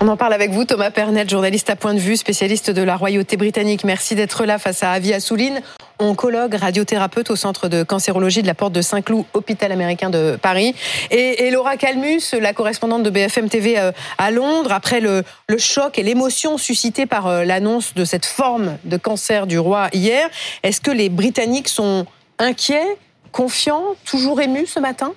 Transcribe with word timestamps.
On 0.00 0.08
en 0.08 0.16
parle 0.16 0.34
avec 0.34 0.50
vous, 0.50 0.64
Thomas 0.64 0.90
Pernet, 0.90 1.26
journaliste 1.28 1.70
à 1.70 1.76
point 1.76 1.94
de 1.94 1.98
vue, 1.98 2.16
spécialiste 2.16 2.70
de 2.70 2.82
la 2.82 2.96
royauté 2.96 3.36
britannique. 3.36 3.84
Merci 3.84 4.14
d'être 4.14 4.44
là 4.44 4.58
face 4.58 4.82
à 4.82 4.90
Avi 4.90 5.14
Assouline, 5.14 5.62
oncologue, 5.98 6.54
radiothérapeute 6.54 7.30
au 7.30 7.36
centre 7.36 7.68
de 7.68 7.82
cancérologie 7.84 8.42
de 8.42 8.46
la 8.46 8.54
Porte 8.54 8.72
de 8.72 8.82
Saint-Cloud, 8.82 9.24
hôpital 9.32 9.72
américain 9.72 10.10
de 10.10 10.36
Paris. 10.40 10.74
Et, 11.10 11.50
Laura 11.50 11.76
Calmus, 11.76 12.34
la 12.38 12.52
correspondante 12.52 13.02
de 13.02 13.10
BFM 13.10 13.48
TV 13.48 13.78
euh, 13.78 13.92
à 14.18 14.30
Londres, 14.30 14.72
après 14.72 15.00
le, 15.00 15.22
le 15.48 15.58
choc 15.58 15.98
et 15.98 16.02
l'émotion 16.02 16.58
suscitée 16.58 17.06
par 17.06 17.26
euh, 17.26 17.44
l'annonce 17.44 17.94
de 17.94 18.04
cette 18.04 18.26
forme 18.26 18.76
de 18.84 18.96
cancer 18.96 19.46
du 19.46 19.58
roi 19.58 19.88
hier, 19.92 20.28
est-ce 20.64 20.80
que 20.80 20.90
les 20.90 21.08
Britanniques 21.08 21.68
sont 21.68 22.04
inquiets, 22.38 22.98
confiants, 23.32 23.94
toujours 24.04 24.40
émus 24.40 24.66
ce 24.66 24.80
matin? 24.80 25.14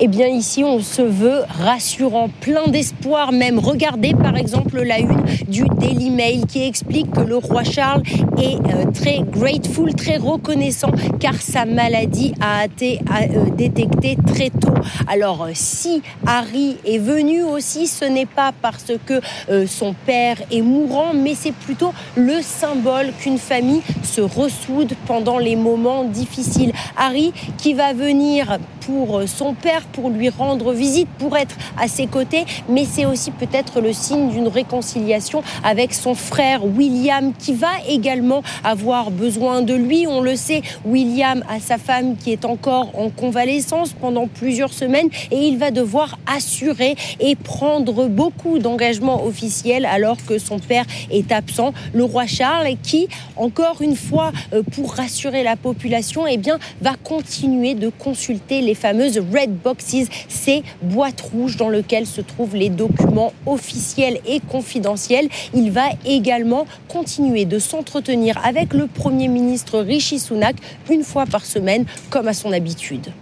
Eh 0.00 0.08
bien 0.08 0.26
ici, 0.26 0.64
on 0.64 0.80
se 0.80 1.02
veut 1.02 1.42
rassurant, 1.48 2.28
plein 2.40 2.66
d'espoir 2.66 3.30
même. 3.30 3.58
Regardez 3.58 4.14
par 4.14 4.36
exemple 4.36 4.82
la 4.82 4.98
une 4.98 5.22
du 5.48 5.64
Daily 5.78 6.10
Mail 6.10 6.46
qui 6.46 6.62
explique 6.62 7.10
que 7.10 7.20
le 7.20 7.36
roi 7.36 7.62
Charles 7.62 8.02
est 8.38 8.56
euh, 8.56 8.90
très 8.92 9.20
grateful, 9.20 9.94
très 9.94 10.16
reconnaissant 10.16 10.90
car 11.20 11.34
sa 11.34 11.66
maladie 11.66 12.34
a 12.40 12.64
été 12.64 13.00
euh, 13.10 13.50
détectée 13.50 14.16
très 14.26 14.50
tôt. 14.50 14.74
Alors 15.06 15.48
si 15.52 16.02
Harry 16.26 16.78
est 16.84 16.98
venu 16.98 17.42
aussi, 17.42 17.86
ce 17.86 18.04
n'est 18.04 18.26
pas 18.26 18.52
parce 18.60 18.92
que 19.06 19.20
euh, 19.50 19.66
son 19.66 19.94
père 19.94 20.36
est 20.50 20.62
mourant, 20.62 21.12
mais 21.14 21.34
c'est 21.34 21.54
plutôt 21.54 21.92
le 22.16 22.40
symbole 22.40 23.12
qu'une 23.20 23.38
famille 23.38 23.82
se 24.02 24.20
ressoude 24.20 24.94
pendant 25.06 25.38
les 25.38 25.56
moments 25.56 26.04
difficiles. 26.04 26.72
Harry 26.96 27.32
qui 27.58 27.74
va 27.74 27.92
venir 27.92 28.58
pour 28.86 29.22
son 29.26 29.54
père, 29.54 29.86
pour 29.92 30.10
lui 30.10 30.28
rendre 30.28 30.72
visite, 30.72 31.08
pour 31.18 31.36
être 31.36 31.56
à 31.78 31.88
ses 31.88 32.06
côtés, 32.06 32.44
mais 32.68 32.84
c'est 32.90 33.06
aussi 33.06 33.30
peut-être 33.30 33.80
le 33.80 33.92
signe 33.92 34.30
d'une 34.30 34.48
réconciliation 34.48 35.42
avec 35.64 35.94
son 35.94 36.14
frère 36.14 36.64
William 36.64 37.32
qui 37.38 37.52
va 37.54 37.72
également 37.88 38.42
avoir 38.64 39.10
besoin 39.10 39.62
de 39.62 39.74
lui. 39.74 40.06
On 40.06 40.20
le 40.20 40.36
sait, 40.36 40.62
William 40.84 41.44
a 41.48 41.60
sa 41.60 41.78
femme 41.78 42.16
qui 42.16 42.32
est 42.32 42.44
encore 42.44 42.98
en 42.98 43.10
convalescence 43.10 43.92
pendant 43.92 44.26
plusieurs 44.26 44.72
semaines 44.72 45.08
et 45.30 45.46
il 45.48 45.58
va 45.58 45.70
devoir 45.70 46.18
assurer 46.26 46.96
et 47.20 47.36
prendre 47.36 48.08
beaucoup 48.08 48.58
d'engagements 48.58 49.24
officiels 49.24 49.86
alors 49.86 50.16
que 50.26 50.38
son 50.38 50.58
père 50.58 50.84
est 51.10 51.32
absent. 51.32 51.72
Le 51.92 52.04
roi 52.04 52.26
Charles 52.26 52.76
qui, 52.82 53.08
encore 53.36 53.82
une 53.82 53.96
fois, 53.96 54.32
euh, 54.52 54.62
pour 54.62 54.94
rassurer 54.94 55.42
la 55.42 55.56
population, 55.56 56.26
eh 56.26 56.36
bien, 56.36 56.58
va 56.80 56.94
continuer 57.02 57.74
de 57.74 57.88
consulter 57.88 58.60
les 58.60 58.74
fameuses 58.74 59.18
red 59.18 59.50
boxes, 59.72 60.08
ces 60.28 60.62
boîtes 60.82 61.20
rouges 61.20 61.56
dans 61.56 61.68
lesquelles 61.68 62.06
se 62.06 62.20
trouvent 62.20 62.56
les 62.56 62.68
documents 62.68 63.32
officiels 63.46 64.20
et 64.26 64.40
confidentiels. 64.40 65.28
Il 65.54 65.70
va 65.70 65.86
également 66.04 66.66
continuer 66.88 67.44
de 67.44 67.58
s'entretenir 67.58 68.38
avec 68.44 68.74
le 68.74 68.86
Premier 68.86 69.28
ministre 69.28 69.80
Rishi 69.80 70.18
Sunak 70.18 70.56
une 70.90 71.04
fois 71.04 71.26
par 71.26 71.44
semaine, 71.44 71.86
comme 72.10 72.28
à 72.28 72.34
son 72.34 72.52
habitude. 72.52 73.12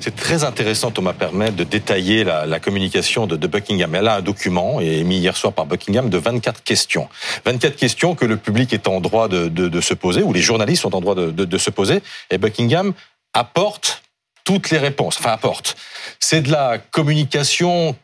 C'est 0.00 0.16
très 0.16 0.44
intéressant, 0.44 0.90
Thomas 0.90 1.12
Permet, 1.12 1.50
de 1.50 1.64
détailler 1.64 2.24
la, 2.24 2.60
communication 2.60 3.26
de, 3.26 3.46
Buckingham. 3.46 3.94
Elle 3.94 4.08
a 4.08 4.16
un 4.16 4.22
document, 4.22 4.80
émis 4.80 5.18
hier 5.18 5.36
soir 5.36 5.52
par 5.52 5.66
Buckingham, 5.66 6.08
de 6.08 6.16
24 6.16 6.62
questions. 6.62 7.08
24 7.44 7.76
questions 7.76 8.14
que 8.14 8.24
le 8.24 8.36
public 8.36 8.72
est 8.72 8.88
en 8.88 9.00
droit 9.00 9.28
de, 9.28 9.80
se 9.80 9.94
poser, 9.94 10.22
ou 10.22 10.32
les 10.32 10.40
journalistes 10.40 10.82
sont 10.82 10.94
en 10.94 11.00
droit 11.00 11.14
de 11.14 11.58
se 11.58 11.70
poser. 11.70 12.02
Et 12.30 12.38
Buckingham 12.38 12.94
apporte 13.34 14.02
toutes 14.44 14.70
les 14.70 14.78
réponses, 14.78 15.18
enfin 15.18 15.32
apporte. 15.32 15.76
C'est 16.18 16.42
de 16.42 16.50
la 16.50 16.78
communication 16.78 17.96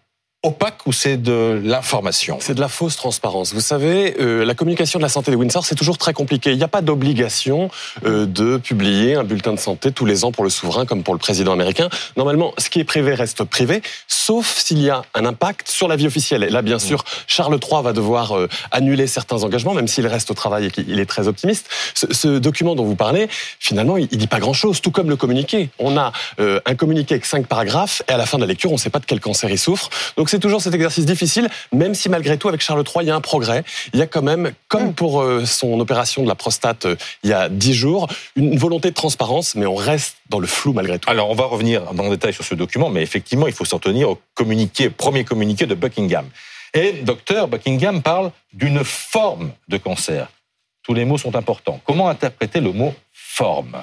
opaque 0.47 0.86
ou 0.86 0.92
c'est 0.92 1.16
de 1.16 1.61
l'information 1.64 2.39
C'est 2.41 2.55
de 2.55 2.61
la 2.61 2.69
fausse 2.69 2.96
transparence. 2.96 3.52
Vous 3.52 3.61
savez, 3.61 4.14
euh, 4.20 4.45
la 4.45 4.55
communication 4.55 5.01
de 5.01 5.02
la 5.02 5.08
santé 5.08 5.33
de 5.33 5.36
Windsor, 5.36 5.67
c'est 5.67 5.74
toujours 5.74 5.98
très 5.98 6.12
compliqué. 6.12 6.52
Il 6.52 6.57
n'y 6.57 6.62
a 6.62 6.68
pas 6.68 6.83
d'obligation 6.83 7.68
euh, 8.05 8.27
de 8.27 8.57
publier 8.57 9.17
un 9.17 9.24
bulletin 9.24 9.52
de 9.52 9.58
santé 9.58 9.90
tous 9.90 10.07
les 10.07 10.24
ans 10.24 10.30
pour 10.30 10.45
le 10.45 10.51
souverain 10.51 10.86
comme 10.86 11.02
pour 11.02 11.14
le 11.14 11.18
président 11.18 11.52
américain. 11.52 11.89
Normalement, 12.17 12.55
ce 12.58 12.70
qui 12.70 12.79
est 12.79 12.84
privé 12.84 13.14
reste 13.14 13.42
privé, 13.42 13.83
sauf 14.07 14.57
s'il 14.58 14.80
y 14.80 14.89
a 14.89 15.02
un 15.14 15.24
impact 15.24 15.68
sur 15.68 15.89
la 15.89 15.96
vie 15.96 16.07
officielle. 16.07 16.45
Et 16.45 16.51
là, 16.51 16.63
bien 16.63 16.78
sûr, 16.78 17.05
Charles 17.27 17.58
III 17.61 17.83
va 17.83 17.92
devoir 17.92 18.36
euh, 18.36 18.48
annuler 18.70 19.08
certains 19.08 19.42
engagements, 19.42 19.74
même 19.74 19.89
s'il 19.89 20.07
reste 20.07 20.30
au 20.30 20.34
travail 20.34 20.67
et 20.67 20.70
qu'il 20.70 21.01
est 21.01 21.07
très 21.07 21.27
optimiste. 21.27 21.68
Ce, 21.95 22.39
document 22.39 22.77
dont 22.77 22.84
vous 22.84 22.96
parlez, 22.96 23.28
finalement, 23.58 23.96
il, 23.96 24.05
ne 24.05 24.17
dit 24.17 24.27
pas 24.28 24.39
grand-chose, 24.39 24.80
tout 24.80 24.92
comme 24.92 25.08
le 25.08 25.17
communiqué. 25.17 25.70
On 25.78 25.96
a 25.96 26.13
un 26.39 26.74
communiqué 26.74 27.14
avec 27.14 27.24
cinq 27.24 27.46
paragraphes 27.46 28.02
et 28.08 28.13
à 28.13 28.17
la 28.17 28.27
fin 28.27 28.36
de 28.36 28.42
la 28.42 28.46
lecture, 28.46 28.70
on 28.70 28.74
ne 28.74 28.78
sait 28.78 28.90
pas 28.90 28.98
de 28.98 29.07
quel 29.07 29.20
cancer 29.20 29.51
il 29.51 29.58
souffre. 29.58 29.89
Donc 30.17 30.28
c'est 30.36 30.41
toujours 30.41 30.61
cet 30.61 30.74
exercice 30.74 31.07
difficile, 31.07 31.48
même 31.73 31.95
si 31.95 32.11
malgré 32.11 32.36
tout, 32.36 32.48
avec 32.48 32.61
Charles 32.61 32.85
III, 32.86 33.07
il 33.07 33.08
y 33.08 33.11
a 33.11 33.17
un 33.17 33.23
progrès. 33.23 33.64
Il 33.95 33.98
y 33.98 34.02
a 34.02 34.07
quand 34.07 34.20
même, 34.20 34.52
comme 34.69 34.92
pour 34.92 35.23
euh, 35.23 35.47
son 35.47 35.80
opération 35.80 36.23
de 36.24 36.29
la 36.29 36.35
prostate 36.35 36.85
euh, 36.85 36.97
il 37.23 37.30
y 37.30 37.33
a 37.33 37.48
dix 37.48 37.73
jours, 37.73 38.07
une 38.36 38.58
volonté 38.58 38.91
de 38.91 38.95
transparence, 38.95 39.55
mais 39.55 39.64
on 39.64 39.77
reste 39.77 40.19
dans 40.29 40.39
le 40.39 40.46
flou 40.46 40.75
malgré 40.75 40.98
tout. 40.98 41.08
Alors, 41.08 41.30
on 41.30 41.35
va 41.35 41.46
revenir 41.46 41.95
dans 41.95 42.02
le 42.02 42.11
détail 42.11 42.35
sur 42.35 42.45
ce 42.45 42.55
document, 42.55 42.91
mais 42.91 43.01
effectivement, 43.01 43.46
il 43.46 43.55
faut 43.55 43.64
s'en 43.64 43.79
tenir 43.79 44.11
au 44.11 44.19
communiqué, 44.35 44.91
premier 44.91 45.25
communiqué 45.25 45.64
de 45.64 45.75
Buckingham. 45.75 46.27
Et 46.75 46.92
docteur 46.92 47.48
Buckingham 47.48 48.02
parle 48.02 48.30
d'une 48.52 48.85
forme 48.85 49.52
de 49.69 49.79
cancer. 49.79 50.29
Tous 50.83 50.92
les 50.92 51.07
mots 51.07 51.17
sont 51.17 51.35
importants. 51.35 51.80
Comment 51.86 52.11
interpréter 52.11 52.61
le 52.61 52.73
mot 52.73 52.92
forme? 53.14 53.83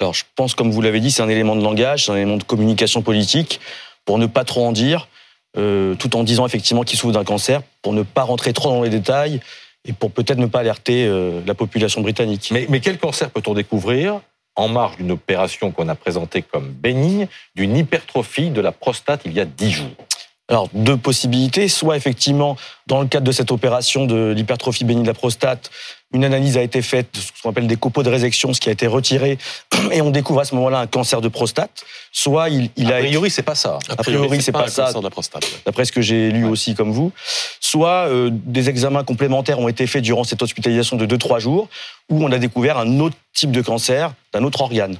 Alors, 0.00 0.14
je 0.14 0.24
pense, 0.34 0.54
comme 0.54 0.70
vous 0.70 0.80
l'avez 0.80 1.00
dit, 1.00 1.10
c'est 1.10 1.22
un 1.22 1.28
élément 1.28 1.56
de 1.56 1.62
langage, 1.62 2.06
c'est 2.06 2.12
un 2.12 2.16
élément 2.16 2.38
de 2.38 2.44
communication 2.44 3.02
politique. 3.02 3.60
Pour 4.06 4.16
ne 4.16 4.24
pas 4.24 4.44
trop 4.44 4.64
en 4.64 4.72
dire, 4.72 5.06
euh, 5.56 5.94
tout 5.94 6.16
en 6.16 6.24
disant 6.24 6.46
effectivement 6.46 6.82
qu'il 6.82 6.98
souffre 6.98 7.12
d'un 7.12 7.24
cancer, 7.24 7.62
pour 7.82 7.92
ne 7.92 8.02
pas 8.02 8.22
rentrer 8.22 8.52
trop 8.52 8.70
dans 8.70 8.82
les 8.82 8.90
détails 8.90 9.40
et 9.84 9.92
pour 9.92 10.10
peut-être 10.10 10.38
ne 10.38 10.46
pas 10.46 10.60
alerter 10.60 11.06
euh, 11.06 11.40
la 11.46 11.54
population 11.54 12.00
britannique. 12.00 12.50
Mais, 12.52 12.66
mais 12.68 12.80
quel 12.80 12.98
cancer 12.98 13.30
peut-on 13.30 13.54
découvrir 13.54 14.20
en 14.56 14.68
marge 14.68 14.96
d'une 14.96 15.12
opération 15.12 15.70
qu'on 15.70 15.88
a 15.88 15.94
présentée 15.94 16.42
comme 16.42 16.68
bénigne, 16.68 17.28
d'une 17.54 17.76
hypertrophie 17.76 18.50
de 18.50 18.60
la 18.60 18.72
prostate 18.72 19.22
il 19.24 19.32
y 19.32 19.40
a 19.40 19.44
dix 19.44 19.70
jours? 19.70 19.94
Alors, 20.50 20.68
deux 20.72 20.96
possibilités. 20.96 21.68
Soit, 21.68 21.96
effectivement, 21.96 22.56
dans 22.86 23.00
le 23.00 23.06
cadre 23.06 23.26
de 23.26 23.32
cette 23.32 23.52
opération 23.52 24.06
de 24.06 24.32
l'hypertrophie 24.34 24.84
bénigne 24.84 25.02
de 25.02 25.08
la 25.08 25.14
prostate, 25.14 25.70
une 26.12 26.24
analyse 26.24 26.56
a 26.56 26.62
été 26.62 26.80
faite, 26.80 27.08
ce 27.16 27.42
qu'on 27.42 27.50
appelle 27.50 27.66
des 27.66 27.76
copeaux 27.76 28.02
de 28.02 28.08
résection, 28.08 28.54
ce 28.54 28.60
qui 28.60 28.68
a 28.70 28.72
été 28.72 28.86
retiré, 28.86 29.38
et 29.92 30.00
on 30.00 30.10
découvre 30.10 30.40
à 30.40 30.44
ce 30.44 30.54
moment-là 30.54 30.80
un 30.80 30.86
cancer 30.86 31.20
de 31.20 31.28
prostate. 31.28 31.84
Soit 32.12 32.48
il, 32.48 32.70
il 32.76 32.92
a... 32.92 32.96
A 32.96 33.00
priori, 33.00 33.30
c'est 33.30 33.42
pas 33.42 33.54
ça. 33.54 33.78
A 33.88 33.96
priori, 33.96 34.40
c'est 34.40 34.52
pas, 34.52 34.64
pas 34.64 34.70
ça. 34.70 34.92
de 34.92 35.02
la 35.02 35.10
prostate. 35.10 35.44
D'après 35.66 35.84
ce 35.84 35.92
que 35.92 36.00
j'ai 36.00 36.30
lu 36.30 36.44
aussi 36.44 36.74
comme 36.74 36.92
vous. 36.92 37.12
Soit 37.60 38.08
euh, 38.08 38.30
des 38.32 38.70
examens 38.70 39.04
complémentaires 39.04 39.58
ont 39.58 39.68
été 39.68 39.86
faits 39.86 40.02
durant 40.02 40.24
cette 40.24 40.42
hospitalisation 40.42 40.96
de 40.96 41.06
2-3 41.06 41.40
jours, 41.40 41.68
où 42.08 42.24
on 42.24 42.32
a 42.32 42.38
découvert 42.38 42.78
un 42.78 43.00
autre 43.00 43.16
type 43.34 43.52
de 43.52 43.60
cancer 43.60 44.12
d'un 44.32 44.44
autre 44.44 44.62
organe. 44.62 44.96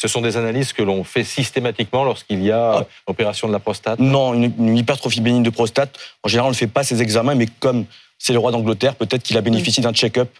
Ce 0.00 0.06
sont 0.06 0.20
des 0.20 0.36
analyses 0.36 0.72
que 0.72 0.82
l'on 0.82 1.02
fait 1.02 1.24
systématiquement 1.24 2.04
lorsqu'il 2.04 2.42
y 2.44 2.52
a 2.52 2.78
ah. 2.78 2.86
opération 3.08 3.48
de 3.48 3.52
la 3.52 3.58
prostate 3.58 3.98
Non, 3.98 4.32
une, 4.32 4.76
hypertrophie 4.76 5.20
bénigne 5.20 5.42
de 5.42 5.50
prostate, 5.50 5.98
en 6.22 6.28
général, 6.28 6.46
on 6.46 6.52
ne 6.52 6.56
fait 6.56 6.68
pas 6.68 6.84
ces 6.84 7.02
examens, 7.02 7.34
mais 7.34 7.46
comme 7.58 7.84
c'est 8.16 8.32
le 8.32 8.38
roi 8.38 8.52
d'Angleterre, 8.52 8.94
peut-être 8.94 9.24
qu'il 9.24 9.36
a 9.36 9.40
bénéficié 9.40 9.82
d'un 9.82 9.92
check-up 9.92 10.30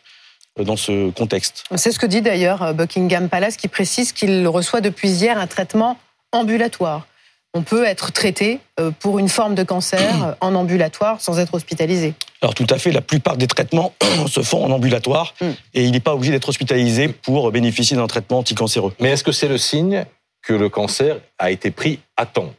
euh, 0.61 0.65
dans 0.65 0.77
ce 0.77 1.11
contexte. 1.11 1.65
C'est 1.75 1.91
ce 1.91 1.99
que 1.99 2.07
dit 2.07 2.23
d'ailleurs 2.23 2.63
euh, 2.63 2.73
Buckingham 2.73 3.29
Palace, 3.29 3.57
qui 3.57 3.67
précise 3.67 4.13
qu'il 4.13 4.47
reçoit 4.47 4.81
depuis 4.81 5.09
hier 5.09 5.37
un 5.37 5.49
traitement 5.49 5.99
ambulatoire 6.31 7.07
on 7.55 7.63
peut 7.63 7.85
être 7.85 8.13
traité 8.13 8.61
euh, 8.79 8.91
pour 8.91 9.19
une 9.19 9.29
forme 9.29 9.55
de 9.55 9.63
cancer 9.63 10.37
en 10.41 10.55
ambulatoire 10.55 11.21
sans 11.21 11.39
être 11.39 11.55
hospitalisé. 11.55 12.15
Alors 12.43 12.55
tout 12.55 12.67
à 12.71 12.79
fait, 12.79 12.93
la 12.93 13.01
plupart 13.01 13.37
des 13.37 13.47
traitements 13.47 13.95
se 14.27 14.43
font 14.43 14.65
en 14.65 14.71
ambulatoire 14.71 15.35
hmm. 15.41 15.51
et 15.75 15.85
il 15.85 15.93
n'est 15.93 16.01
pas 16.01 16.15
obligé 16.15 16.33
d'être 16.33 16.49
hospitalisé 16.49 17.09
pour 17.09 17.51
bénéficier 17.51 17.97
d'un 17.97 18.07
traitement 18.07 18.39
anticancéreux. 18.39 18.95
Mais 19.01 19.11
est-ce 19.11 19.25
que 19.25 19.33
c'est 19.33 19.49
le 19.49 19.59
signe 19.59 20.05
que 20.43 20.53
le 20.53 20.69
cancer 20.69 21.17
a 21.39 21.51
été 21.51 21.71
pris 21.71 22.01
à 22.17 22.27
temps? 22.27 22.53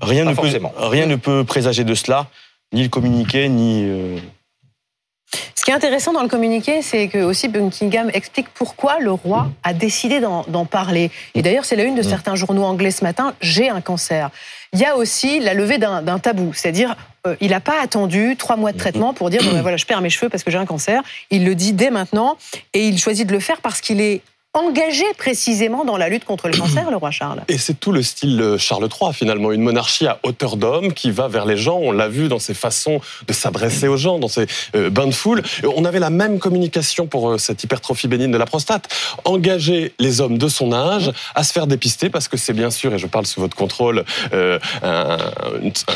Rien 0.00 0.24
ne, 0.24 0.34
peut, 0.34 0.48
rien 0.76 1.06
ne 1.06 1.16
peut 1.16 1.44
présager 1.44 1.84
de 1.84 1.94
cela, 1.94 2.28
ni 2.72 2.82
le 2.82 2.88
communiqué, 2.88 3.48
ni 3.48 3.84
euh, 3.84 4.18
ce 5.54 5.64
qui 5.64 5.70
est 5.70 5.74
intéressant 5.74 6.12
dans 6.12 6.22
le 6.22 6.28
communiqué, 6.28 6.82
c'est 6.82 7.08
que 7.08 7.18
aussi 7.18 7.48
Buckingham 7.48 8.10
explique 8.12 8.48
pourquoi 8.50 8.98
le 9.00 9.12
roi 9.12 9.48
a 9.62 9.72
décidé 9.72 10.20
d'en 10.20 10.64
parler. 10.64 11.10
Et 11.34 11.42
d'ailleurs, 11.42 11.64
c'est 11.64 11.76
la 11.76 11.84
une 11.84 11.94
de 11.94 12.00
mm. 12.00 12.08
certains 12.08 12.34
journaux 12.34 12.64
anglais 12.64 12.90
ce 12.90 13.04
matin, 13.04 13.34
j'ai 13.40 13.68
un 13.68 13.80
cancer. 13.80 14.30
Il 14.72 14.80
y 14.80 14.84
a 14.84 14.96
aussi 14.96 15.38
la 15.40 15.54
levée 15.54 15.78
d'un 15.78 16.18
tabou, 16.18 16.52
c'est-à-dire 16.52 16.96
euh, 17.26 17.36
il 17.40 17.50
n'a 17.50 17.60
pas 17.60 17.80
attendu 17.80 18.34
trois 18.36 18.56
mois 18.56 18.72
de 18.72 18.78
traitement 18.78 19.14
pour 19.14 19.30
dire 19.30 19.40
ben 19.42 19.62
voilà 19.62 19.76
je 19.76 19.86
perds 19.86 20.00
mes 20.00 20.10
cheveux 20.10 20.28
parce 20.28 20.42
que 20.42 20.50
j'ai 20.50 20.58
un 20.58 20.66
cancer. 20.66 21.00
Il 21.30 21.44
le 21.44 21.54
dit 21.54 21.72
dès 21.72 21.90
maintenant 21.90 22.36
et 22.72 22.88
il 22.88 22.98
choisit 22.98 23.26
de 23.26 23.32
le 23.32 23.40
faire 23.40 23.60
parce 23.60 23.80
qu'il 23.80 24.00
est 24.00 24.20
engagé 24.54 25.04
précisément 25.18 25.84
dans 25.84 25.96
la 25.96 26.08
lutte 26.08 26.24
contre 26.24 26.48
le 26.48 26.56
cancer, 26.56 26.88
le 26.90 26.96
roi 26.96 27.10
Charles. 27.10 27.42
Et 27.48 27.58
c'est 27.58 27.74
tout 27.74 27.90
le 27.90 28.02
style 28.02 28.56
Charles 28.58 28.88
III, 28.88 29.12
finalement, 29.12 29.50
une 29.50 29.62
monarchie 29.62 30.06
à 30.06 30.20
hauteur 30.22 30.56
d'homme 30.56 30.92
qui 30.92 31.10
va 31.10 31.26
vers 31.26 31.44
les 31.44 31.56
gens. 31.56 31.78
On 31.78 31.90
l'a 31.90 32.08
vu 32.08 32.28
dans 32.28 32.38
ses 32.38 32.54
façons 32.54 33.00
de 33.26 33.32
s'adresser 33.32 33.88
aux 33.88 33.96
gens, 33.96 34.20
dans 34.20 34.28
ses 34.28 34.46
euh, 34.76 34.90
bains 34.90 35.08
de 35.08 35.14
foule. 35.14 35.42
On 35.76 35.84
avait 35.84 35.98
la 35.98 36.10
même 36.10 36.38
communication 36.38 37.06
pour 37.06 37.30
euh, 37.30 37.38
cette 37.38 37.64
hypertrophie 37.64 38.06
bénigne 38.06 38.30
de 38.30 38.38
la 38.38 38.46
prostate. 38.46 38.88
Engager 39.24 39.92
les 39.98 40.20
hommes 40.20 40.38
de 40.38 40.48
son 40.48 40.72
âge 40.72 41.10
à 41.34 41.42
se 41.42 41.52
faire 41.52 41.66
dépister, 41.66 42.08
parce 42.08 42.28
que 42.28 42.36
c'est 42.36 42.52
bien 42.52 42.70
sûr, 42.70 42.94
et 42.94 42.98
je 42.98 43.08
parle 43.08 43.26
sous 43.26 43.40
votre 43.40 43.56
contrôle, 43.56 44.04
euh, 44.32 44.60
un, 44.82 45.18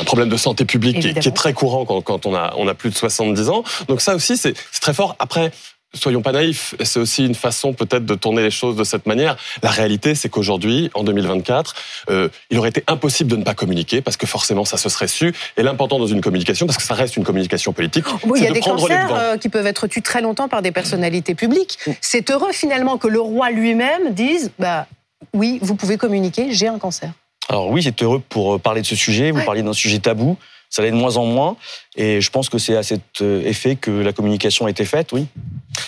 problème 0.04 0.28
de 0.28 0.36
santé 0.36 0.64
publique 0.64 1.00
qui 1.00 1.08
est, 1.08 1.36
très 1.36 1.52
courant 1.52 1.84
quand, 1.84 2.00
quand 2.00 2.26
on, 2.26 2.34
a, 2.34 2.54
on 2.56 2.66
a 2.66 2.74
plus 2.74 2.90
de 2.90 2.96
70 2.96 3.50
ans. 3.50 3.62
Donc 3.86 4.00
ça 4.00 4.16
aussi, 4.16 4.36
c'est 4.36 4.54
très 4.80 4.94
fort. 4.94 5.14
Après, 5.20 5.52
soyons 5.94 6.22
pas 6.22 6.32
naïfs, 6.32 6.74
c'est 6.82 7.00
aussi 7.00 7.24
une 7.24 7.34
façon 7.34 7.72
peut-être 7.72 8.04
de 8.04 8.14
tourner 8.14 8.42
les 8.42 8.50
choses 8.50 8.76
de 8.76 8.84
cette 8.84 9.06
manière. 9.06 9.36
La 9.62 9.70
réalité, 9.70 10.14
c'est 10.14 10.28
qu'aujourd'hui, 10.28 10.90
en 10.94 11.02
2024, 11.02 11.74
euh, 12.10 12.28
il 12.50 12.58
aurait 12.58 12.68
été 12.68 12.84
impossible 12.86 13.30
de 13.30 13.36
ne 13.36 13.44
pas 13.44 13.54
communiquer 13.54 14.00
parce 14.00 14.16
que 14.16 14.26
forcément, 14.26 14.64
ça 14.64 14.76
se 14.76 14.88
serait 14.88 15.08
su. 15.08 15.34
Et 15.56 15.62
l'important 15.62 15.98
dans 15.98 16.06
une 16.06 16.20
communication, 16.20 16.66
parce 16.66 16.76
que 16.76 16.84
ça 16.84 16.94
reste 16.94 17.16
une 17.16 17.24
communication 17.24 17.72
politique, 17.72 18.04
oui, 18.24 18.40
il 18.40 18.44
y 18.44 18.46
a 18.46 18.52
des 18.52 18.60
cancers 18.60 19.08
euh, 19.12 19.36
qui 19.36 19.48
peuvent 19.48 19.66
être 19.66 19.86
tués 19.86 20.02
très 20.02 20.20
longtemps 20.20 20.48
par 20.48 20.62
des 20.62 20.72
personnalités 20.72 21.34
publiques. 21.34 21.78
Mm. 21.86 21.92
C'est 22.00 22.30
heureux 22.30 22.52
finalement 22.52 22.98
que 22.98 23.08
le 23.08 23.20
roi 23.20 23.50
lui-même 23.50 24.12
dise, 24.12 24.50
bah 24.58 24.86
oui, 25.32 25.58
vous 25.62 25.74
pouvez 25.74 25.96
communiquer, 25.96 26.48
j'ai 26.52 26.68
un 26.68 26.78
cancer. 26.78 27.10
Alors 27.48 27.70
oui, 27.70 27.82
c'est 27.82 28.02
heureux 28.02 28.22
pour 28.28 28.54
euh, 28.54 28.58
parler 28.58 28.82
de 28.82 28.86
ce 28.86 28.96
sujet. 28.96 29.30
Vous 29.30 29.42
parliez 29.42 29.62
d'un 29.62 29.72
sujet 29.72 29.98
tabou 29.98 30.36
ça 30.70 30.82
l'est 30.82 30.90
de 30.90 30.96
moins 30.96 31.16
en 31.16 31.24
moins. 31.24 31.56
Et 31.96 32.20
je 32.20 32.30
pense 32.30 32.48
que 32.48 32.58
c'est 32.58 32.76
à 32.76 32.82
cet 32.82 33.22
euh, 33.22 33.42
effet 33.44 33.76
que 33.76 33.90
la 33.90 34.12
communication 34.12 34.66
a 34.66 34.70
été 34.70 34.84
faite, 34.84 35.12
oui. 35.12 35.26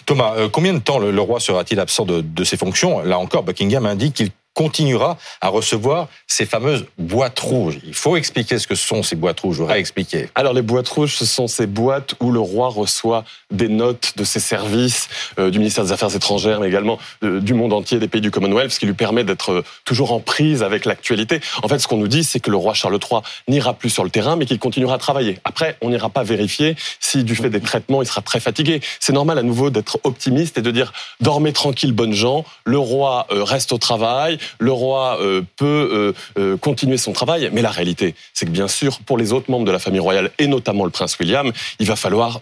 Thomas, 0.07 0.35
euh, 0.37 0.49
combien 0.49 0.73
de 0.73 0.79
temps 0.79 0.99
le, 0.99 1.21
roi 1.21 1.41
sera-t-il 1.41 1.79
absent 1.81 2.05
de, 2.05 2.21
de, 2.21 2.45
ses 2.45 2.57
fonctions? 2.57 3.01
Là 3.01 3.19
encore, 3.19 3.43
Buckingham 3.43 3.87
indique 3.87 4.15
qu'il 4.15 4.31
continuera 4.55 5.17
à 5.41 5.49
recevoir 5.49 6.09
ces 6.27 6.45
fameuses 6.45 6.87
boîtes 6.99 7.39
rouges. 7.39 7.79
Il 7.85 7.95
faut 7.95 8.17
expliquer 8.17 8.59
ce 8.59 8.67
que 8.67 8.75
sont 8.75 9.03
ces 9.03 9.17
boîtes 9.17 9.41
rouges, 9.41 9.57
je 9.57 9.63
voudrais 9.63 9.79
expliquer. 9.79 10.29
Alors 10.35 10.53
les 10.53 10.63
boîtes 10.63 10.89
rouges, 10.89 11.15
ce 11.17 11.25
sont 11.25 11.47
ces 11.47 11.67
boîtes 11.67 12.15
où 12.21 12.33
le 12.33 12.41
roi 12.41 12.69
reçoit 12.69 13.25
des 13.51 13.69
notes 13.69 14.15
de 14.17 14.25
ses 14.25 14.41
services, 14.41 15.09
euh, 15.39 15.51
du 15.51 15.59
ministère 15.59 15.85
des 15.85 15.93
Affaires 15.93 16.15
étrangères, 16.15 16.61
mais 16.61 16.69
également 16.69 16.99
euh, 17.23 17.41
du 17.41 17.55
monde 17.55 17.73
entier, 17.73 17.99
des 17.99 18.09
pays 18.09 18.21
du 18.21 18.31
Commonwealth, 18.31 18.73
ce 18.73 18.81
qui 18.81 18.87
lui 18.87 18.95
permet 18.95 19.25
d'être 19.25 19.53
euh, 19.53 19.65
toujours 19.85 20.13
en 20.13 20.21
prise 20.21 20.63
avec 20.63 20.85
l'actualité. 20.85 21.41
En 21.63 21.69
fait, 21.69 21.79
ce 21.79 21.87
qu'on 21.87 21.99
nous 21.99 22.09
dit, 22.09 22.25
c'est 22.25 22.41
que 22.41 22.51
le 22.51 22.57
roi 22.57 22.75
Charles 22.75 22.99
III 22.99 23.21
n'ira 23.49 23.75
plus 23.75 23.91
sur 23.91 24.05
le 24.05 24.11
terrain, 24.11 24.37
mais 24.37 24.47
qu'il 24.47 24.59
continuera 24.59 24.95
à 24.95 24.99
travailler. 24.99 25.39
Après, 25.45 25.77
on 25.81 25.91
n'ira 25.91 26.11
pas 26.11 26.25
vérifier 26.25 26.77
si 26.99 27.23
du 27.23 27.37
fait 27.37 27.51
des 27.51 27.61
traitements, 27.61 28.03
il 28.03 28.07
sera 28.07 28.23
très 28.23 28.41
fatigué. 28.41 28.81
C'est 28.99 29.13
normal 29.13 29.39
à 29.39 29.43
nouveau 29.43 29.71
d'être 29.71 30.01
optimiste 30.05 30.59
et 30.59 30.63
de 30.63 30.71
dire 30.71 30.93
dormez 31.21 31.53
tranquille, 31.53 31.93
bonnes 31.93 32.15
gens, 32.15 32.45
le 32.65 32.79
roi 32.79 33.27
reste 33.31 33.73
au 33.73 33.79
travail, 33.79 34.39
le 34.59 34.73
roi 34.73 35.19
euh, 35.21 35.43
peut 35.57 35.67
euh, 35.67 36.13
euh, 36.39 36.57
continuer 36.57 36.97
son 36.97 37.13
travail, 37.13 37.51
mais 37.53 37.63
la 37.63 37.71
réalité, 37.71 38.15
c'est 38.35 38.47
que 38.47 38.51
bien 38.51 38.69
sûr, 38.69 39.01
pour 39.01 39.19
les 39.19 39.33
autres 39.33 39.51
membres 39.51 39.65
de 39.65 39.73
la 39.73 39.79
famille 39.79 40.01
royale, 40.01 40.31
et 40.39 40.47
notamment 40.47 40.85
le 40.85 40.91
prince 40.91 41.19
William, 41.19 41.53
il 41.79 41.87
va 41.87 41.97
falloir 41.97 42.41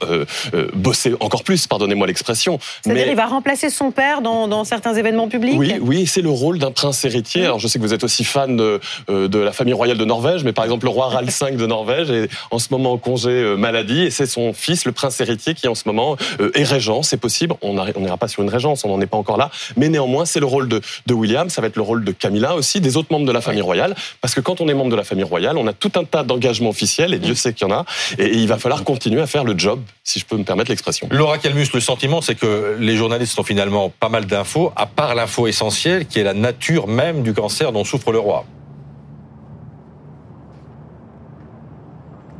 bosser 0.74 1.14
encore 1.20 1.44
plus, 1.44 1.66
pardonnez-moi 1.66 2.06
l'expression. 2.06 2.58
C'est-à-dire 2.82 3.08
il 3.08 3.16
va 3.16 3.26
remplacer 3.26 3.70
son 3.70 3.90
père 3.90 4.20
dans, 4.20 4.64
certains 4.64 4.94
événements 4.94 5.28
publics 5.28 5.54
Oui, 5.56 5.74
oui 5.80 6.06
c'est 6.06 6.20
le 6.20 6.30
rôle 6.30 6.58
d'un 6.58 6.70
prince 6.70 7.04
héritier. 7.04 7.44
Alors 7.44 7.58
je 7.58 7.68
sais 7.68 7.78
que 7.78 7.84
vous 7.84 7.94
êtes 7.94 8.04
aussi 8.04 8.24
fan 8.24 8.56
de, 8.56 8.80
de, 9.08 9.38
la 9.38 9.52
famille 9.52 9.74
royale 9.74 9.98
de 9.98 10.04
Norvège, 10.04 10.44
mais 10.44 10.52
par 10.52 10.64
exemple 10.64 10.86
le 10.86 10.90
roi 10.90 11.08
Ralph 11.08 11.42
V 11.42 11.52
de 11.52 11.66
Norvège 11.66 12.10
est 12.10 12.28
en 12.50 12.58
ce 12.58 12.68
moment 12.70 12.92
en 12.92 12.98
congé 12.98 13.54
maladie, 13.56 14.02
et 14.02 14.10
c'est 14.10 14.26
son 14.26 14.52
fils, 14.52 14.84
le 14.84 14.92
prince 14.92 15.20
héritier, 15.20 15.54
qui 15.54 15.68
en 15.68 15.74
ce 15.74 15.84
moment 15.86 16.16
est 16.54 16.64
régent, 16.64 17.02
c'est 17.02 17.16
possible. 17.16 17.54
On 17.62 17.74
n'ira 17.74 18.16
pas 18.16 18.28
sur 18.28 18.42
une 18.42 18.50
régence, 18.50 18.84
on 18.84 18.88
n'en 18.88 19.00
est 19.00 19.06
pas 19.06 19.16
encore 19.16 19.38
là, 19.38 19.50
mais 19.76 19.88
néanmoins 19.88 20.24
c'est 20.24 20.40
le 20.40 20.46
rôle 20.46 20.68
de, 20.68 20.80
de 21.06 21.14
William, 21.14 21.48
ça 21.50 21.60
va 21.60 21.68
être 21.68 21.76
le 21.76 21.82
rôle 21.88 22.04
de 22.04 22.12
Camilla 22.12 22.54
aussi, 22.54 22.80
des 22.80 22.96
autres 22.96 23.08
membres 23.10 23.26
de 23.26 23.32
la 23.32 23.40
famille 23.40 23.62
royale, 23.62 23.94
parce 24.20 24.34
que 24.34 24.40
quand 24.40 24.60
on 24.60 24.68
est 24.68 24.74
membre 24.74 24.90
de 24.90 24.96
la 24.96 25.04
famille 25.04 25.24
royale, 25.24 25.56
on 25.56 25.66
a 25.66 25.72
tout 25.72 25.92
un 25.96 26.04
tas 26.04 26.22
d'engagements 26.22 26.70
officiels, 26.70 27.14
et 27.14 27.18
Dieu 27.18 27.34
sait 27.34 27.52
qu'il 27.54 27.66
y 27.66 27.70
en 27.70 27.74
a, 27.74 27.84
et 28.18 28.28
il 28.28 28.46
va 28.46 28.58
falloir 28.58 28.84
continuer 28.84 29.20
à 29.20 29.26
faire 29.26 29.44
le 29.44 29.58
job, 29.58 29.80
si 30.04 30.20
je 30.20 30.26
peux 30.26 30.36
me 30.36 30.44
permettre 30.44 30.70
l'expression. 30.70 31.08
Laura 31.10 31.38
Calmus, 31.38 31.68
le 31.72 31.80
sentiment, 31.80 32.20
c'est 32.20 32.34
que 32.34 32.76
les 32.78 32.96
journalistes 32.96 33.38
ont 33.38 33.44
finalement 33.44 33.90
pas 33.90 34.08
mal 34.08 34.26
d'infos, 34.26 34.72
à 34.76 34.86
part 34.86 35.14
l'info 35.14 35.46
essentielle, 35.46 36.06
qui 36.06 36.20
est 36.20 36.24
la 36.24 36.34
nature 36.34 36.86
même 36.86 37.22
du 37.22 37.32
cancer 37.32 37.72
dont 37.72 37.84
souffre 37.84 38.12
le 38.12 38.18
roi. 38.18 38.44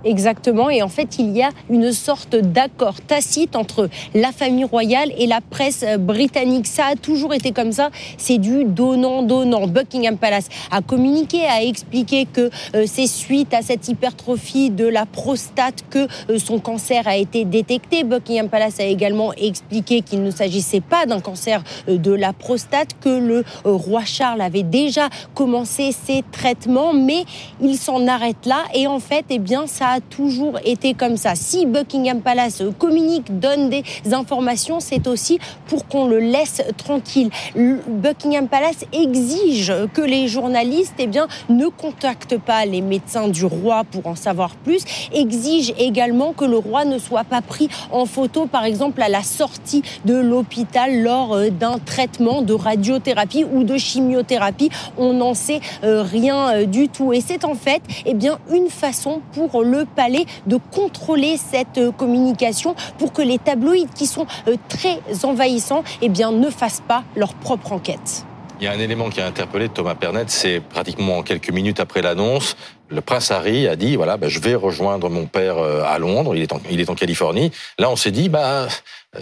Exactement. 0.05 0.71
Et 0.71 0.83
en 0.83 0.89
fait, 0.89 1.19
il 1.19 1.37
y 1.37 1.43
a 1.43 1.51
une 1.71 1.93
sorte 1.93 2.37
d'accord 2.37 3.01
tacite 3.01 3.57
entre 3.57 3.89
la 4.15 4.31
famille 4.31 4.65
royale 4.65 5.11
et 5.19 5.27
la 5.27 5.41
presse 5.41 5.85
britannique. 5.99 6.67
Ça 6.67 6.87
a 6.93 6.95
toujours 6.95 7.35
été 7.35 7.53
comme 7.53 7.73
ça. 7.73 7.91
C'est 8.17 8.39
du 8.39 8.65
donnant-donnant. 8.65 9.67
Buckingham 9.67 10.17
Palace 10.17 10.49
a 10.71 10.83
communiqué, 10.83 11.45
a 11.45 11.63
expliqué 11.63 12.27
que 12.33 12.51
euh, 12.75 12.85
c'est 12.87 13.07
suite 13.07 13.53
à 13.55 13.63
cette 13.63 13.89
hypertrophie 13.89 14.71
de 14.71 14.87
la 14.87 15.05
prostate 15.05 15.85
que 15.91 16.07
euh, 16.31 16.39
son 16.39 16.61
cancer 16.61 17.07
a 17.09 17.17
été 17.17 17.45
détecté. 17.45 18.05
Buckingham 18.05 18.49
Palace 18.49 18.79
a 18.79 18.85
également 18.85 19.33
expliqué 19.35 20.03
qu'il 20.03 20.23
ne 20.23 20.31
s'agissait 20.31 20.81
pas 20.81 21.07
d'un 21.07 21.21
cancer 21.21 21.63
euh, 21.89 21.97
de 21.97 22.13
la 22.13 22.33
prostate, 22.33 22.91
que 23.01 23.09
le 23.09 23.45
roi 23.65 24.05
Charles 24.05 24.41
avait 24.41 24.63
déjà 24.63 25.09
commencé 25.35 25.91
ses 25.93 26.23
traitements, 26.31 26.93
mais 26.93 27.25
il 27.61 27.77
s'en 27.77 28.07
arrête 28.07 28.47
là. 28.47 28.65
Et 28.75 28.87
en 28.87 29.01
fait, 29.01 29.25
eh 29.31 29.39
bien, 29.39 29.67
ça 29.67 29.88
a 29.95 30.01
toujours 30.01 30.59
été 30.65 30.95
comme 30.95 31.17
ça. 31.17 31.35
Si 31.35 31.67
Buckingham 31.67 32.21
Palace 32.21 32.63
communique, 32.79 33.39
donne 33.39 33.71
des 33.71 33.83
informations, 34.13 34.81
c'est 34.81 35.07
aussi 35.07 35.39
pour 35.67 35.87
qu'on 35.87 36.07
le 36.07 36.19
laisse 36.19 36.63
tranquille. 36.77 37.31
Buckingham 37.55 38.49
Palace 38.49 38.85
exige 38.93 39.73
que 39.95 40.03
les 40.03 40.29
journalistes 40.29 40.95
eh 40.99 41.07
bien, 41.07 41.27
ne 41.49 41.67
contactent 41.67 42.39
pas 42.39 42.65
les 42.65 42.81
médecins 42.81 43.29
du 43.29 43.45
roi 43.45 43.85
pour 43.85 44.07
en 44.07 44.15
savoir 44.15 44.55
plus, 44.57 44.85
exige 45.13 45.73
également 45.79 46.33
que 46.33 46.45
le 46.45 46.57
roi 46.57 46.85
ne 46.85 46.99
soit 46.99 47.25
pas 47.25 47.43
pris 47.43 47.69
en 47.93 48.07
photo, 48.07 48.47
par 48.47 48.65
exemple, 48.65 49.03
à 49.03 49.09
la 49.09 49.23
sortie 49.23 49.83
de 50.05 50.15
l'hôpital 50.15 51.03
lors 51.03 51.35
euh, 51.35 51.51
d'un 51.51 51.79
traitement 51.79 52.43
de 52.43 52.55
radiothérapie 52.55 53.45
ou 53.45 53.65
de 53.65 53.77
chimiothérapie. 53.77 54.71
On 54.97 55.15
n'en 55.15 55.35
sait 55.35 55.61
euh, 55.85 56.03
rien 56.03 56.51
euh, 56.51 56.65
du 56.65 56.89
tout. 56.89 57.13
Et 57.13 57.21
c'est 57.21 57.45
en 57.45 57.55
fait 57.55 57.83
eh 58.07 58.15
bien, 58.15 58.39
une 58.53 58.69
façon 58.69 59.21
pour 59.33 59.63
le 59.63 59.78
palais 59.85 60.27
de 60.47 60.57
contrôler 60.57 61.37
cette 61.37 61.79
euh, 61.79 61.93
communication 61.93 62.75
pour 62.99 63.13
que 63.13 63.23
les 63.23 63.39
tabloïds 63.39 63.89
qui 63.95 64.07
sont 64.07 64.27
euh, 64.47 64.57
très 64.69 65.01
envahissants 65.25 65.85
eh 66.03 66.09
ne 66.09 66.51
fassent 66.51 66.83
pas 66.87 67.05
leur 67.17 67.35
propre 67.35 67.73
enquête. 67.73 68.25
Il 68.61 68.65
y 68.65 68.67
a 68.67 68.73
un 68.73 68.79
élément 68.79 69.09
qui 69.09 69.21
a 69.21 69.27
interpellé 69.27 69.69
Thomas 69.69 69.95
Pernet, 69.95 70.25
c'est 70.27 70.61
pratiquement 70.61 71.23
quelques 71.23 71.51
minutes 71.51 71.79
après 71.79 72.03
l'annonce, 72.03 72.57
le 72.91 73.01
prince 73.01 73.31
Harry 73.31 73.69
a 73.69 73.77
dit 73.77 73.97
voilà, 73.97 74.17
bah, 74.17 74.29
je 74.29 74.39
vais 74.41 74.55
rejoindre 74.55 75.11
mon 75.11 75.27
père 75.27 75.59
euh, 75.59 75.83
à 75.85 75.99
Londres, 75.99 76.35
il 76.35 76.43
est 76.43 76.53
en, 76.53 76.61
il 76.71 76.81
est 76.81 76.91
en 76.91 76.95
Californie. 76.95 77.51
Là, 77.79 77.91
on 77.91 77.97
s'est 77.97 78.11
dit 78.11 78.29
bah 78.29 78.69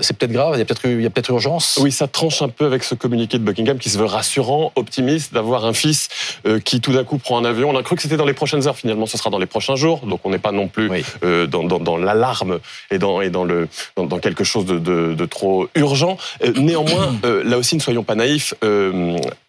c'est 0.01 0.17
peut-être 0.17 0.33
grave, 0.33 0.55
il 0.55 0.59
y 0.59 0.63
a 0.63 0.65
peut-être 0.65 0.87
il 0.87 1.01
y 1.01 1.07
a 1.07 1.11
peut-être 1.11 1.31
urgence. 1.31 1.79
Oui, 1.81 1.93
ça 1.93 2.09
tranche 2.09 2.43
un 2.43 2.49
peu 2.49 2.67
avec 2.67 2.83
ce 2.83 2.95
communiqué 2.95 3.39
de 3.39 3.45
Buckingham 3.45 3.79
qui 3.79 3.89
se 3.89 3.99
veut 3.99 4.05
rassurant, 4.05 4.73
optimiste 4.75 5.33
d'avoir 5.33 5.65
un 5.65 5.73
fils 5.73 6.09
euh, 6.47 6.59
qui 6.59 6.81
tout 6.81 6.93
d'un 6.93 7.05
coup 7.05 7.19
prend 7.19 7.39
un 7.39 7.45
avion. 7.45 7.71
On 7.71 7.77
a 7.77 7.83
cru 7.83 7.97
que 7.97 8.03
c'était 8.03 8.17
dans 8.17 8.27
les 8.27 8.35
prochaines 8.35 8.67
heures, 8.67 8.77
finalement, 8.77 9.07
ce 9.07 9.17
sera 9.17 9.31
dans 9.31 9.39
les 9.39 9.47
prochains 9.47 9.77
jours. 9.77 10.05
Donc 10.07 10.21
on 10.25 10.31
n'est 10.31 10.39
pas 10.39 10.53
non 10.53 10.69
plus 10.69 10.91
euh, 11.23 11.47
dans, 11.47 11.63
dans, 11.63 11.79
dans 11.79 11.97
l'alarme 11.97 12.59
et 12.91 12.99
dans 12.99 13.21
et 13.21 13.31
dans 13.31 13.45
le 13.45 13.69
dans, 13.97 14.07
dans 14.07 14.19
quelque 14.19 14.45
chose 14.45 14.65
de, 14.65 14.79
de, 14.79 15.15
de 15.15 15.27
trop 15.27 15.69
urgent. 15.75 16.17
néanmoins, 16.57 17.15
là 17.45 17.57
aussi, 17.59 17.77
ne 17.77 17.81
soyons 17.81 18.03
pas 18.03 18.15
naïfs. 18.17 18.55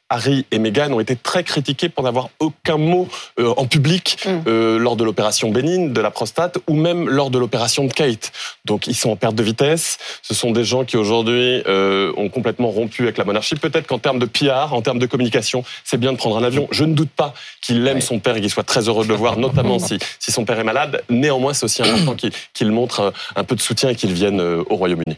Harry 0.10 0.46
et 0.52 0.60
Meghan 0.60 0.92
ont 0.94 1.00
été 1.00 1.16
très 1.16 1.44
critiqués 1.44 1.90
pour 1.90 2.04
n'avoir 2.04 2.30
aucun 2.40 2.78
mot 2.78 3.08
euh, 3.40 3.54
en 3.58 3.66
public 3.66 4.18
mm. 4.26 4.30
euh, 4.48 4.80
lors 4.80 4.96
de 4.96 5.04
l'opération 5.04 5.50
Bénin 5.50 5.88
de 5.88 6.02
la 6.02 6.12
prostate 6.12 6.58
ou 6.68 6.74
même 6.74 7.10
lors 7.10 7.30
de 7.30 7.38
l'opération 7.38 7.86
de 7.86 7.94
Kate. 7.94 8.32
Donc 8.66 8.88
ils 8.88 8.96
sont 8.96 9.10
en 9.10 9.16
perte 9.16 9.36
de 9.36 9.44
vitesse. 9.44 9.98
Ce 10.22 10.34
sont 10.34 10.52
des 10.52 10.64
gens 10.64 10.86
qui 10.86 10.98
aujourd'hui 10.98 11.62
euh, 11.68 12.14
ont 12.16 12.30
complètement 12.30 12.70
rompu 12.70 13.04
avec 13.04 13.18
la 13.18 13.26
monarchie. 13.26 13.56
Peut-être 13.56 13.88
qu'en 13.88 14.00
termes 14.00 14.20
de 14.20 14.26
PR, 14.26 14.74
en 14.74 14.82
termes 14.82 15.00
de 15.00 15.06
communication, 15.06 15.64
c'est 15.84 15.98
bien 15.98 16.14
de 16.14 16.18
prendre 16.18 16.38
un 16.38 16.44
avion. 16.44 16.68
Je 16.72 16.86
ne 16.86 16.94
doute 16.94 17.10
pas 17.10 17.34
qu'il 17.62 17.86
aime 17.88 18.02
son 18.02 18.20
père 18.20 18.38
et 18.38 18.42
qu'il 18.42 18.50
soit 18.50 18.64
très 18.64 18.88
heureux 18.88 19.04
de 19.04 19.10
le 19.10 19.16
voir, 19.16 19.38
notamment 19.38 19.80
si, 19.80 20.00
si 20.20 20.32
son 20.32 20.46
père 20.46 20.60
est 20.60 20.64
malade. 20.64 21.04
Néanmoins, 21.10 21.54
c'est 21.54 21.66
aussi 21.66 21.82
important 21.82 22.16
qu'il 22.54 22.72
montre 22.72 23.14
un 23.36 23.44
peu 23.44 23.56
de 23.56 23.62
soutien 23.62 23.90
et 23.90 23.96
qu'il 23.96 24.14
vienne 24.14 24.40
au 24.42 24.76
Royaume-Uni. 24.76 25.18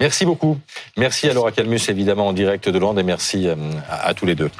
Merci 0.00 0.24
beaucoup. 0.24 0.58
Merci 0.96 1.28
à 1.28 1.32
Laura 1.32 1.52
Calmus, 1.52 1.80
évidemment, 1.88 2.28
en 2.28 2.32
direct 2.32 2.68
de 2.68 2.78
Londres, 2.78 3.00
et 3.00 3.04
merci 3.04 3.48
euh, 3.48 3.54
à 3.88 4.12
tous 4.12 4.26
les 4.26 4.34
deux. 4.34 4.50